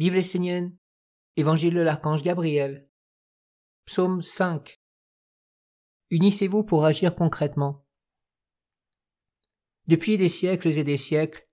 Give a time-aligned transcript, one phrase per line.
[0.00, 0.74] Bible essénienne,
[1.36, 2.88] Évangile de l'archange Gabriel,
[3.84, 4.80] Psaume 5.
[6.08, 7.84] Unissez-vous pour agir concrètement.
[9.88, 11.46] Depuis des siècles et des siècles,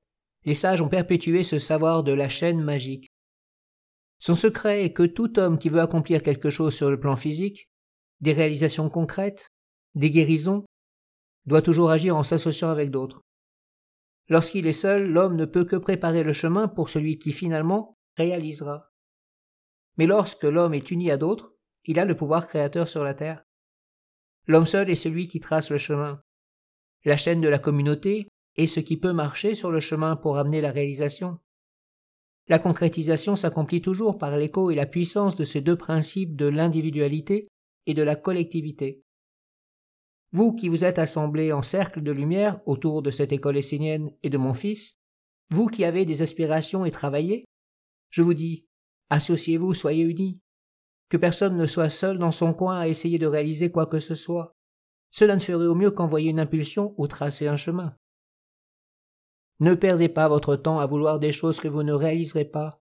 [0.45, 3.11] les sages ont perpétué ce savoir de la chaîne magique.
[4.17, 7.69] Son secret est que tout homme qui veut accomplir quelque chose sur le plan physique,
[8.21, 9.49] des réalisations concrètes,
[9.93, 10.63] des guérisons,
[11.47, 13.19] doit toujours agir en s'associant avec d'autres.
[14.29, 18.91] Lorsqu'il est seul, l'homme ne peut que préparer le chemin pour celui qui finalement réalisera.
[19.97, 21.53] Mais lorsque l'homme est uni à d'autres,
[21.85, 23.45] il a le pouvoir créateur sur la terre.
[24.47, 26.21] L'homme seul est celui qui trace le chemin.
[27.05, 30.61] La chaîne de la communauté est ce qui peut marcher sur le chemin pour amener
[30.61, 31.39] la réalisation.
[32.47, 37.47] La concrétisation s'accomplit toujours par l'écho et la puissance de ces deux principes de l'individualité
[37.85, 39.03] et de la collectivité.
[40.31, 44.29] Vous qui vous êtes assemblés en cercle de lumière autour de cette école essénienne et
[44.29, 44.97] de mon fils,
[45.49, 47.45] vous qui avez des aspirations et travaillez,
[48.09, 48.67] je vous dis,
[49.09, 50.39] associez-vous, soyez unis.
[51.09, 54.15] Que personne ne soit seul dans son coin à essayer de réaliser quoi que ce
[54.15, 54.53] soit.
[55.11, 57.95] Cela ne ferait au mieux qu'envoyer une impulsion ou tracer un chemin.
[59.59, 62.81] Ne perdez pas votre temps à vouloir des choses que vous ne réaliserez pas.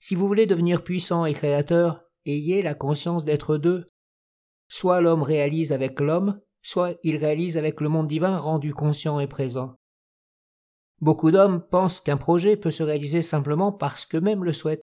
[0.00, 3.86] Si vous voulez devenir puissant et créateur, ayez la conscience d'être deux.
[4.68, 9.26] Soit l'homme réalise avec l'homme, soit il réalise avec le monde divin rendu conscient et
[9.26, 9.76] présent.
[11.04, 14.86] Beaucoup d'hommes pensent qu'un projet peut se réaliser simplement parce qu'eux-mêmes le souhaitent.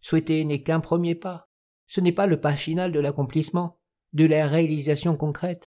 [0.00, 1.50] Souhaiter n'est qu'un premier pas.
[1.86, 3.78] Ce n'est pas le pas final de l'accomplissement,
[4.14, 5.65] de la réalisation concrète.